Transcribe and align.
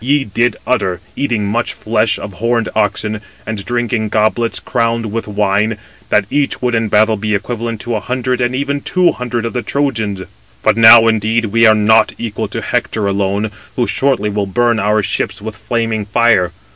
ye 0.03 0.23
did 0.23 0.57
utter, 0.65 0.99
eating 1.15 1.45
much 1.45 1.73
flesh 1.73 2.17
of 2.17 2.33
horned 2.33 2.67
oxen, 2.75 3.21
and 3.45 3.63
drinking 3.65 4.09
goblets 4.09 4.59
crowned 4.59 5.05
with 5.11 5.27
wine, 5.27 5.77
272 6.09 6.09
that 6.09 6.25
each 6.35 6.59
would 6.59 6.73
in 6.73 6.89
battle 6.89 7.15
be 7.17 7.35
equivalent 7.35 7.79
to 7.79 7.93
a 7.93 7.99
hundred 7.99 8.41
and 8.41 8.55
even 8.55 8.81
two 8.81 9.11
hundred 9.11 9.45
of 9.45 9.53
the 9.53 9.61
Trojans? 9.61 10.23
But 10.63 10.75
now, 10.75 11.07
indeed, 11.07 11.45
we 11.45 11.67
are 11.67 11.75
not 11.75 12.13
equal 12.17 12.47
to 12.47 12.63
Hector 12.63 13.05
alone, 13.05 13.51
who 13.75 13.85
shortly 13.85 14.31
will 14.31 14.47
burn 14.47 14.79
our 14.79 15.03
ships 15.03 15.39
with 15.39 15.55
flaming 15.55 16.05
fire. 16.07 16.51